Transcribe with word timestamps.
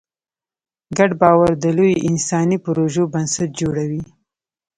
ګډ 0.97 1.11
باور 1.21 1.51
د 1.63 1.65
لویو 1.77 2.03
انساني 2.09 2.57
پروژو 2.65 3.03
بنسټ 3.13 3.49
جوړوي. 3.59 4.03